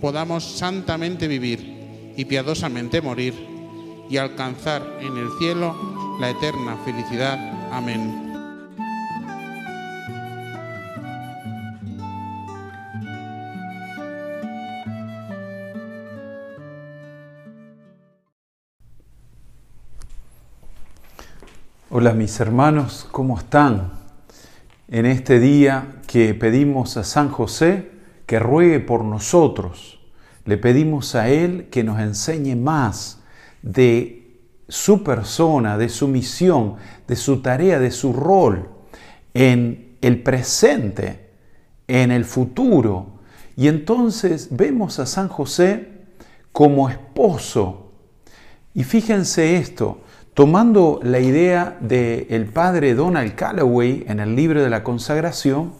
[0.00, 3.34] podamos santamente vivir y piadosamente morir
[4.08, 5.76] y alcanzar en el cielo
[6.18, 7.38] la eterna felicidad.
[7.70, 8.28] Amén.
[21.92, 23.92] Hola mis hermanos, ¿cómo están?
[24.88, 27.99] En este día que pedimos a San José
[28.30, 29.98] que ruegue por nosotros,
[30.44, 33.24] le pedimos a Él que nos enseñe más
[33.60, 36.76] de su persona, de su misión,
[37.08, 38.68] de su tarea, de su rol
[39.34, 41.32] en el presente,
[41.88, 43.18] en el futuro.
[43.56, 45.88] Y entonces vemos a San José
[46.52, 47.90] como esposo.
[48.74, 50.02] Y fíjense esto,
[50.34, 55.72] Tomando la idea del padre Donald Calloway en el libro de la consagración,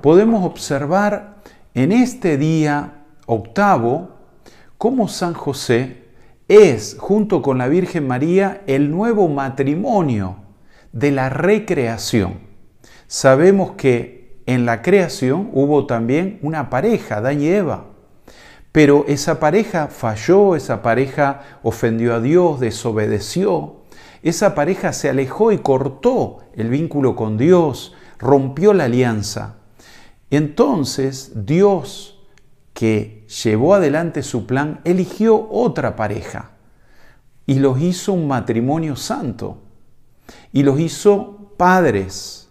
[0.00, 1.31] podemos observar
[1.74, 4.10] en este día octavo
[4.76, 6.02] cómo San José
[6.48, 10.36] es, junto con la Virgen María, el nuevo matrimonio
[10.92, 12.40] de la recreación.
[13.06, 17.86] Sabemos que en la creación hubo también una pareja, Adán y Eva,
[18.70, 23.82] pero esa pareja falló, esa pareja ofendió a Dios, desobedeció,
[24.22, 29.61] esa pareja se alejó y cortó el vínculo con Dios, rompió la alianza.
[30.32, 32.18] Entonces Dios,
[32.72, 36.52] que llevó adelante su plan, eligió otra pareja
[37.44, 39.58] y los hizo un matrimonio santo
[40.50, 42.48] y los hizo padres.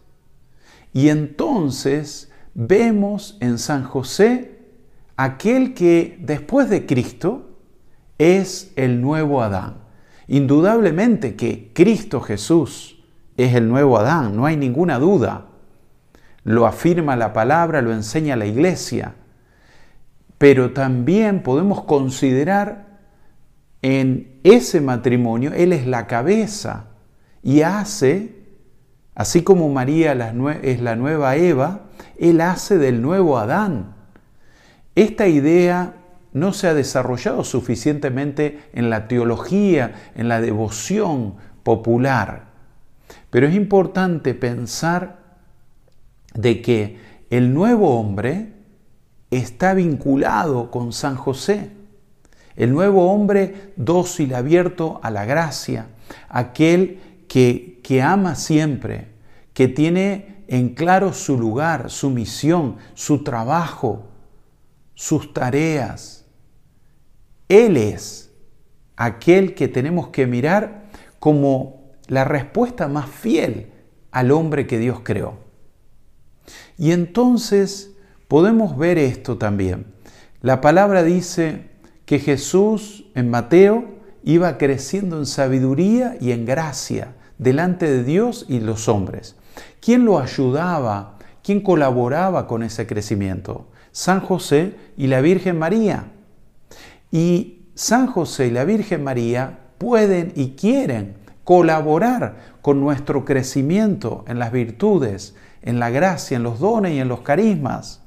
[0.93, 4.59] Y entonces vemos en San José
[5.17, 7.49] aquel que después de Cristo
[8.19, 9.77] es el nuevo Adán.
[10.27, 13.03] Indudablemente que Cristo Jesús
[13.37, 15.47] es el nuevo Adán, no hay ninguna duda.
[16.43, 19.15] Lo afirma la palabra, lo enseña la iglesia.
[20.37, 22.99] Pero también podemos considerar
[23.83, 26.85] en ese matrimonio, Él es la cabeza
[27.43, 28.35] y hace,
[29.15, 30.13] así como María
[30.61, 31.81] es la nueva Eva,
[32.17, 33.95] Él hace del nuevo Adán.
[34.95, 35.95] Esta idea
[36.33, 42.45] no se ha desarrollado suficientemente en la teología, en la devoción popular.
[43.29, 45.20] Pero es importante pensar
[46.33, 46.99] de que
[47.29, 48.53] el nuevo hombre
[49.29, 51.71] está vinculado con San José.
[52.55, 55.87] El nuevo hombre dócil, abierto a la gracia,
[56.29, 59.07] aquel que, que ama siempre,
[59.53, 64.07] que tiene en claro su lugar, su misión, su trabajo,
[64.93, 66.21] sus tareas
[67.51, 68.31] él es
[68.95, 70.85] aquel que tenemos que mirar
[71.19, 73.73] como la respuesta más fiel
[74.11, 75.37] al hombre que Dios creó.
[76.77, 77.91] Y entonces
[78.27, 79.85] podemos ver esto también.
[80.41, 81.69] La palabra dice
[82.05, 83.85] que Jesús en Mateo
[84.23, 89.35] iba creciendo en sabiduría y en gracia delante de Dios y los hombres.
[89.79, 91.17] ¿Quién lo ayudaba?
[91.43, 93.67] ¿Quién colaboraba con ese crecimiento?
[93.91, 96.11] San José y la Virgen María.
[97.11, 104.39] Y San José y la Virgen María pueden y quieren colaborar con nuestro crecimiento en
[104.39, 108.01] las virtudes, en la gracia, en los dones y en los carismas.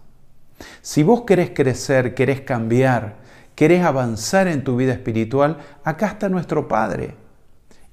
[0.82, 3.16] Si vos querés crecer, querés cambiar,
[3.54, 7.14] querés avanzar en tu vida espiritual, acá está nuestro Padre.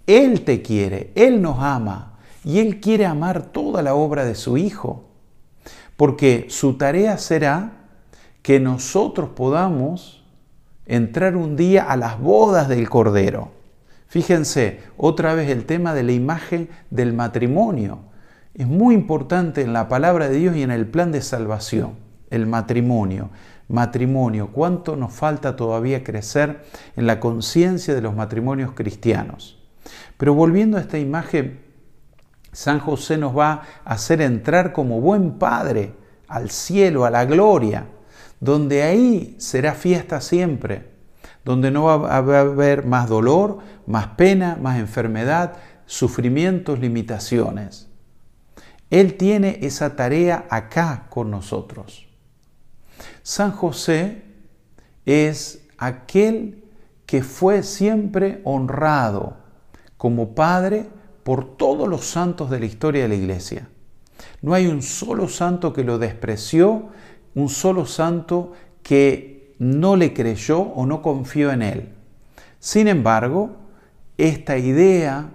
[0.07, 4.57] Él te quiere, Él nos ama y Él quiere amar toda la obra de su
[4.57, 5.05] Hijo.
[5.95, 7.73] Porque su tarea será
[8.41, 10.23] que nosotros podamos
[10.85, 13.51] entrar un día a las bodas del Cordero.
[14.07, 17.99] Fíjense, otra vez el tema de la imagen del matrimonio.
[18.53, 21.95] Es muy importante en la palabra de Dios y en el plan de salvación,
[22.29, 23.29] el matrimonio.
[23.69, 26.65] Matrimonio, cuánto nos falta todavía crecer
[26.97, 29.57] en la conciencia de los matrimonios cristianos.
[30.17, 31.61] Pero volviendo a esta imagen,
[32.51, 35.95] San José nos va a hacer entrar como buen padre
[36.27, 37.87] al cielo, a la gloria,
[38.41, 40.91] donde ahí será fiesta siempre,
[41.45, 45.53] donde no va a haber más dolor, más pena, más enfermedad,
[45.85, 47.90] sufrimientos, limitaciones.
[48.91, 52.07] Él tiene esa tarea acá con nosotros.
[53.23, 54.23] San José
[55.05, 56.65] es aquel
[57.05, 59.37] que fue siempre honrado
[59.97, 60.87] como padre
[61.23, 63.69] por todos los santos de la historia de la iglesia.
[64.41, 66.89] No hay un solo santo que lo despreció,
[67.33, 68.51] un solo santo
[68.83, 71.89] que no le creyó o no confió en él.
[72.59, 73.55] Sin embargo,
[74.17, 75.29] esta idea,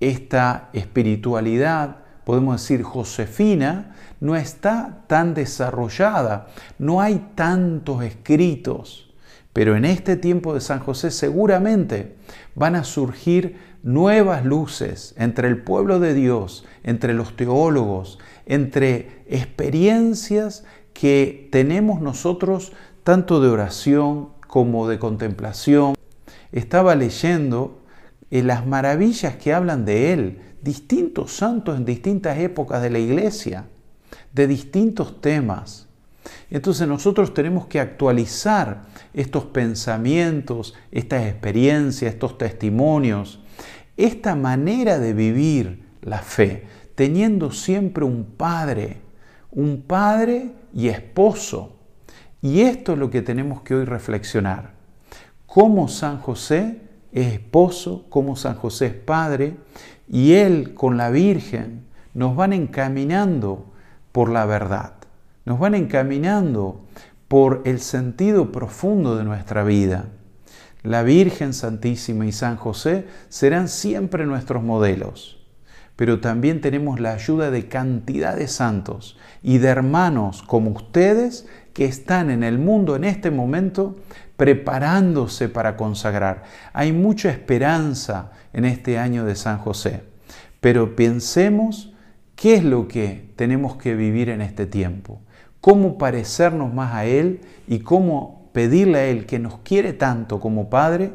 [0.00, 9.14] esta espiritualidad, podemos decir josefina, no está tan desarrollada, no hay tantos escritos,
[9.52, 12.16] pero en este tiempo de San José seguramente
[12.56, 20.64] van a surgir nuevas luces entre el pueblo de Dios, entre los teólogos, entre experiencias
[20.94, 22.72] que tenemos nosotros
[23.04, 25.94] tanto de oración como de contemplación.
[26.50, 27.85] Estaba leyendo en
[28.30, 33.66] eh, las maravillas que hablan de Él, distintos santos en distintas épocas de la iglesia,
[34.32, 35.86] de distintos temas.
[36.50, 38.82] Entonces nosotros tenemos que actualizar
[39.14, 43.40] estos pensamientos, estas experiencias, estos testimonios,
[43.96, 48.98] esta manera de vivir la fe, teniendo siempre un padre,
[49.50, 51.76] un padre y esposo.
[52.42, 54.74] Y esto es lo que tenemos que hoy reflexionar.
[55.46, 59.56] Cómo San José es esposo, cómo San José es padre,
[60.08, 63.72] y Él con la Virgen nos van encaminando
[64.12, 64.94] por la verdad,
[65.44, 66.86] nos van encaminando
[67.28, 70.06] por el sentido profundo de nuestra vida.
[70.82, 75.44] La Virgen Santísima y San José serán siempre nuestros modelos,
[75.96, 81.84] pero también tenemos la ayuda de cantidad de santos y de hermanos como ustedes que
[81.84, 83.96] están en el mundo en este momento
[84.38, 86.44] preparándose para consagrar.
[86.72, 90.02] Hay mucha esperanza en este año de San José,
[90.62, 91.92] pero pensemos
[92.34, 95.20] qué es lo que tenemos que vivir en este tiempo,
[95.60, 100.70] cómo parecernos más a Él y cómo pedirle a Él que nos quiere tanto como
[100.70, 101.12] Padre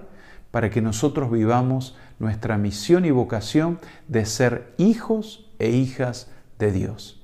[0.52, 6.30] para que nosotros vivamos nuestra misión y vocación de ser hijos e hijas
[6.60, 7.20] de Dios.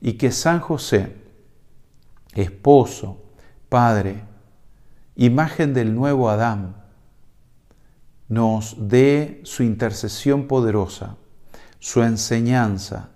[0.00, 1.19] Y que San José,
[2.34, 3.22] esposo,
[3.68, 4.22] Padre,
[5.16, 6.76] imagen del nuevo Adán,
[8.28, 11.16] nos dé su intercesión poderosa,
[11.78, 13.10] su enseñanza,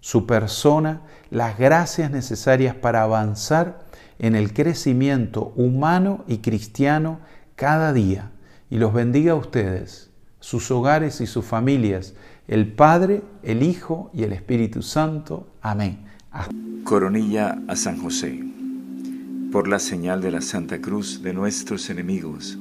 [0.00, 3.84] su persona, las gracias necesarias para avanzar
[4.18, 7.20] en el crecimiento humano y cristiano
[7.56, 8.30] cada día
[8.70, 10.10] y los bendiga a ustedes,
[10.40, 12.14] sus hogares y sus familias,
[12.48, 15.46] el Padre, el Hijo y el Espíritu Santo.
[15.62, 16.04] Amén.
[16.84, 18.53] Coronilla a San José.
[19.54, 22.58] Por la señal de la Santa Cruz de nuestros enemigos,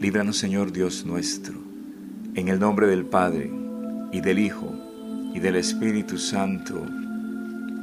[0.00, 1.54] líbranos Señor Dios nuestro,
[2.34, 3.48] en el nombre del Padre,
[4.10, 4.74] y del Hijo,
[5.32, 6.84] y del Espíritu Santo.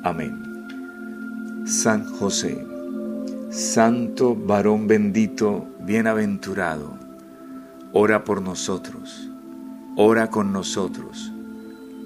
[0.04, 1.64] Amén.
[1.66, 2.62] San José
[3.50, 6.98] Santo varón bendito, bienaventurado,
[7.94, 9.32] ora por nosotros,
[9.96, 11.32] ora con nosotros,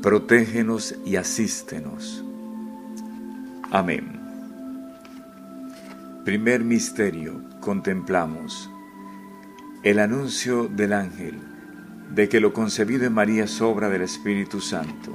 [0.04, 2.24] protégenos y asístenos.
[3.72, 4.23] Amén.
[6.26, 8.70] Primer misterio, contemplamos
[9.84, 11.40] el anuncio del ángel
[12.14, 15.14] de que lo concebido en María es obra del Espíritu Santo.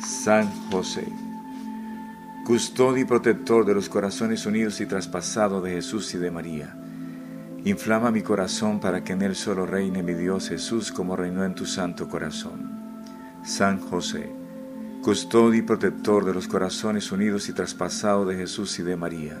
[0.00, 1.06] San José
[2.44, 6.76] custodio y protector de los corazones unidos y traspasados de Jesús y de María.
[7.64, 11.54] Inflama mi corazón para que en él solo reine mi Dios Jesús como reinó en
[11.54, 13.02] tu santo corazón.
[13.42, 14.30] San José,
[15.02, 19.40] custodio y protector de los corazones unidos y traspasados de Jesús y de María.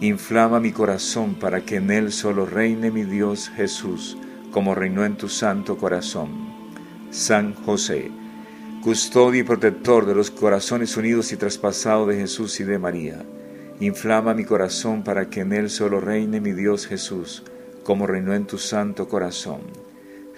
[0.00, 4.18] inflama mi corazón para que en él solo reine mi Dios Jesús,
[4.50, 6.30] como reinó en tu santo corazón.
[7.10, 8.10] San José,
[8.82, 13.24] custodio y protector de los corazones unidos y traspasados de Jesús y de María,
[13.80, 17.42] inflama mi corazón para que en él solo reine mi Dios Jesús,
[17.82, 19.60] como reinó en tu santo corazón.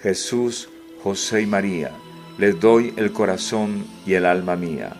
[0.01, 0.69] Jesús,
[1.03, 1.91] José y María,
[2.37, 4.95] les doy el corazón y el alma mía.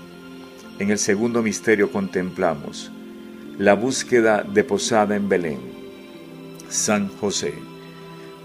[0.79, 2.91] En el segundo misterio contemplamos
[3.59, 5.59] la búsqueda de posada en Belén.
[6.69, 7.53] San José,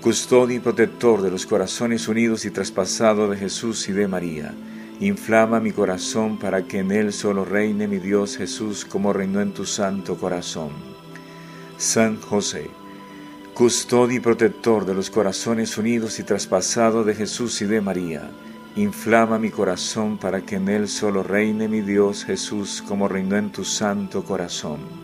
[0.02, 4.52] custodio y protector de los corazones unidos y traspasados de Jesús y de María,
[5.00, 9.52] Inflama mi corazón para que en él solo reine mi Dios Jesús como reinó en
[9.52, 10.70] tu santo corazón.
[11.76, 12.70] San José,
[13.54, 18.30] custodio y protector de los corazones unidos y traspasados de Jesús y de María,
[18.76, 23.50] inflama mi corazón para que en él solo reine mi Dios Jesús como reinó en
[23.50, 25.03] tu santo corazón.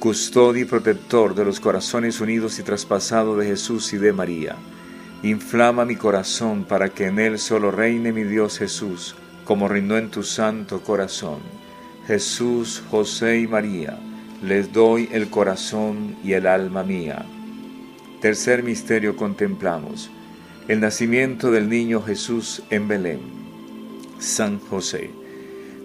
[0.00, 4.56] custodio y protector de los corazones unidos y traspasados de Jesús y de María,
[5.22, 9.14] Inflama mi corazón para que en él solo reine mi Dios Jesús,
[9.44, 11.40] como reinó en tu santo corazón.
[12.06, 13.98] Jesús, José y María,
[14.42, 17.26] les doy el corazón y el alma mía.
[18.22, 20.10] Tercer misterio contemplamos.
[20.68, 23.20] El nacimiento del niño Jesús en Belén.
[24.18, 25.10] San José,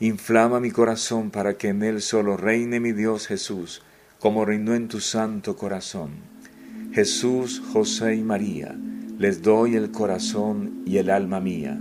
[0.00, 3.82] inflama mi corazón para que en él solo reine mi Dios Jesús,
[4.18, 6.10] como reinó en tu santo corazón.
[6.92, 8.74] Jesús, José y María,
[9.18, 11.78] les doy el corazón y el alma mía.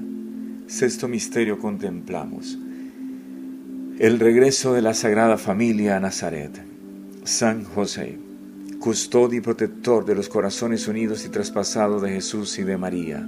[0.68, 2.58] Sexto misterio contemplamos.
[3.98, 6.62] El regreso de la Sagrada Familia a Nazaret.
[7.24, 8.18] San José,
[8.80, 13.28] custodio y protector de los corazones unidos y traspasados de Jesús y de María,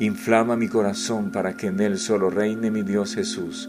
[0.00, 3.68] inflama mi corazón para que en él solo reine mi Dios Jesús,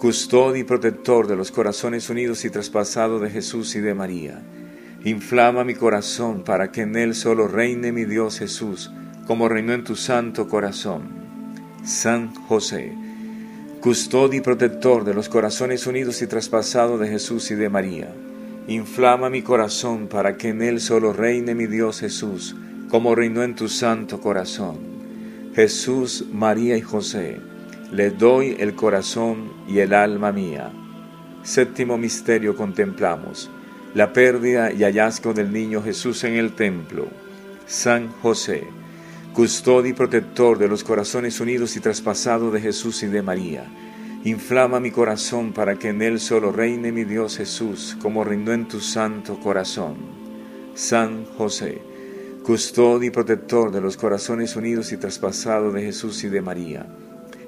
[0.00, 4.40] custodio y protector de los corazones unidos y traspasados de Jesús y de María,
[5.04, 8.90] Inflama mi corazón para que en él solo reine mi Dios Jesús,
[9.26, 11.02] como reinó en tu santo corazón.
[11.84, 12.94] San José,
[13.82, 18.14] custodio y protector de los corazones unidos y traspasados de Jesús y de María,
[18.68, 22.56] Inflama mi corazón para que en él solo reine mi Dios Jesús,
[22.88, 24.78] como reinó en tu santo corazón.
[25.54, 27.49] Jesús, María y José,
[27.92, 30.70] le doy el corazón y el alma mía.
[31.42, 33.50] Séptimo misterio contemplamos,
[33.94, 37.08] la pérdida y hallazgo del niño Jesús en el templo.
[37.66, 38.64] San José,
[39.32, 43.64] custodio y protector de los corazones unidos y traspasados de Jesús y de María.
[44.22, 48.68] Inflama mi corazón para que en él solo reine mi Dios Jesús, como reinó en
[48.68, 49.96] tu santo corazón.
[50.74, 51.80] San José,
[52.44, 56.86] custodio y protector de los corazones unidos y traspasados de Jesús y de María.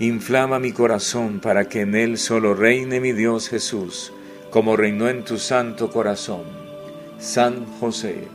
[0.00, 4.12] inflama mi corazón para que en él solo reine mi Dios Jesús,
[4.50, 6.42] como reinó en tu santo corazón.
[7.18, 8.28] San José,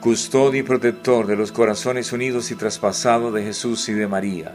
[0.00, 4.54] custodio y protector de los corazones unidos y traspasados de Jesús y de María,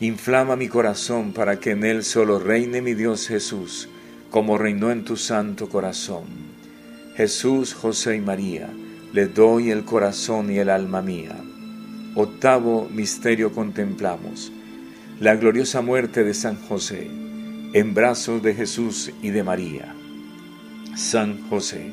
[0.00, 3.88] inflama mi corazón para que en él solo reine mi Dios Jesús,
[4.30, 6.24] como reinó en tu santo corazón.
[7.16, 8.70] Jesús, José y María,
[9.12, 11.36] le doy el corazón y el alma mía.
[12.14, 14.50] Octavo misterio contemplamos,
[15.22, 17.08] la gloriosa muerte de San José,
[17.72, 19.94] en brazos de Jesús y de María.
[20.96, 21.92] San José,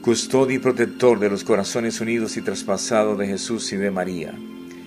[0.00, 4.32] custodio y protector de los corazones unidos y traspasados de Jesús y de María.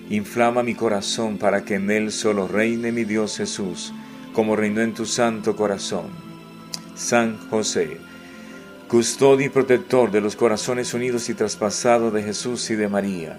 [0.08, 3.92] Inflama mi corazón para que en él solo reine mi Dios Jesús,
[4.32, 6.06] como reinó en tu santo corazón.
[6.94, 7.98] San José,
[8.88, 13.38] custodio y protector de los corazones unidos y traspasados de Jesús y de María.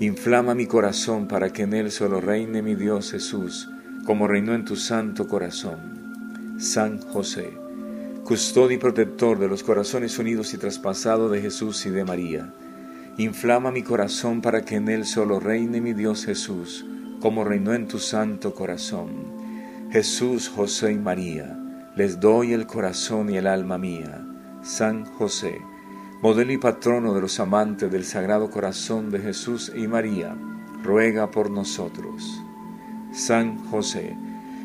[0.00, 3.68] Inflama mi corazón para que en él solo reine mi Dios Jesús,
[4.06, 6.56] como reinó en tu santo corazón.
[6.58, 7.52] San José,
[8.22, 12.52] custodio y protector de los corazones unidos y traspasados de Jesús y de María.
[13.16, 16.86] Inflama mi corazón para que en él solo reine mi Dios Jesús,
[17.20, 19.10] como reinó en tu santo corazón.
[19.90, 21.58] Jesús, José y María,
[21.96, 24.24] les doy el corazón y el alma mía.
[24.62, 25.58] San José,
[26.20, 30.36] modelo y patrono de los amantes del Sagrado Corazón de Jesús y María,
[30.82, 32.42] ruega por nosotros.
[33.12, 34.16] San José,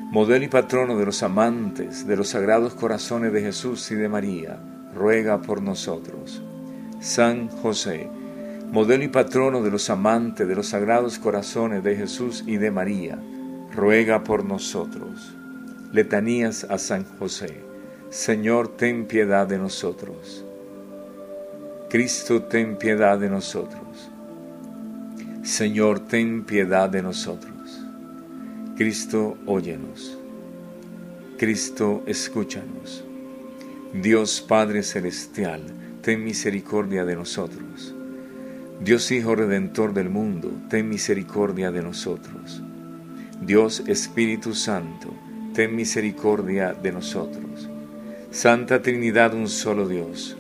[0.10, 4.60] modelo y patrono de los amantes de los sagrados corazones de Jesús y de María,
[4.96, 6.42] ruega por nosotros.
[7.00, 8.10] San José,
[8.72, 13.20] modelo y patrono de los amantes de los sagrados corazones de Jesús y de María,
[13.76, 15.36] ruega por nosotros.
[15.92, 17.62] Letanías a San José.
[18.10, 20.46] Señor, ten piedad de nosotros.
[21.94, 24.10] Cristo, ten piedad de nosotros.
[25.44, 27.54] Señor, ten piedad de nosotros.
[28.76, 30.18] Cristo, óyenos.
[31.38, 33.04] Cristo, escúchanos.
[33.94, 35.62] Dios Padre Celestial,
[36.02, 37.94] ten misericordia de nosotros.
[38.84, 42.64] Dios Hijo Redentor del mundo, ten misericordia de nosotros.
[43.40, 45.14] Dios Espíritu Santo,
[45.54, 47.70] ten misericordia de nosotros.
[48.32, 50.36] Santa Trinidad, un solo Dios,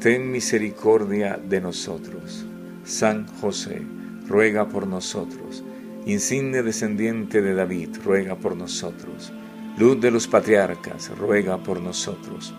[0.00, 2.44] ten misericordia de nosotros.
[2.84, 3.82] San José,
[4.26, 5.62] ruega por nosotros
[6.06, 9.32] insigne descendiente de David, ruega por nosotros.
[9.78, 12.52] luz de los patriarcas, ruega por nosotros.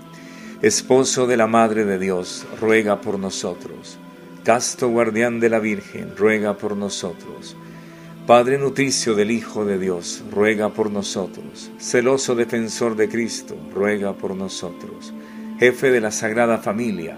[0.61, 3.97] Esposo de la Madre de Dios, ruega por nosotros.
[4.43, 7.55] Casto guardián de la Virgen, ruega por nosotros.
[8.25, 11.71] Padre nutricio del Hijo de Dios, ruega por nosotros.
[11.79, 15.13] Celoso defensor de Cristo, ruega por nosotros.
[15.59, 17.17] Jefe de la Sagrada Familia,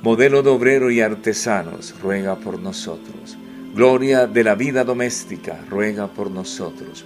[0.00, 3.36] Modelo de obrero y artesanos, ruega por nosotros.
[3.74, 7.04] Gloria de la vida doméstica, ruega por nosotros.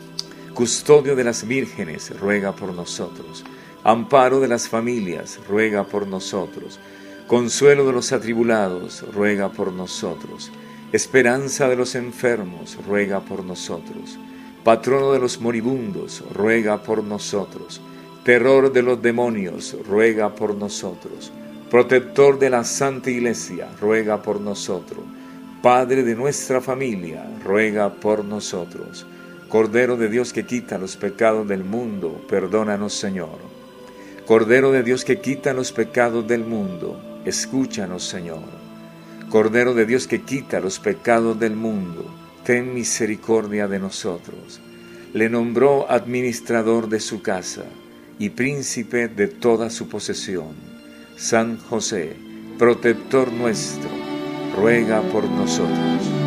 [0.53, 3.45] Custodio de las vírgenes, ruega por nosotros.
[3.83, 6.79] Amparo de las familias, ruega por nosotros.
[7.27, 10.53] Consuelo de los atribulados, ruega por nosotros.
[10.93, 14.19] Esperanza de los enfermos, ruega por nosotros.
[14.65, 17.81] Patrono de los moribundos, ruega por nosotros.
[18.23, 21.33] Terror de los demonios, ruega por nosotros.
[21.73, 25.01] Protector de la Santa Iglesia, ruega por nosotros.
[25.63, 29.07] Padre de nuestra familia, ruega por nosotros.
[29.49, 33.39] Cordero de Dios que quita los pecados del mundo, perdónanos Señor.
[34.27, 38.45] Cordero de Dios que quita los pecados del mundo, escúchanos Señor.
[39.31, 42.05] Cordero de Dios que quita los pecados del mundo,
[42.45, 44.61] ten misericordia de nosotros.
[45.15, 47.65] Le nombró administrador de su casa
[48.19, 50.72] y príncipe de toda su posesión.
[51.17, 52.17] San José,
[52.59, 53.91] protector nuestro,
[54.57, 56.22] ruega por nosotros.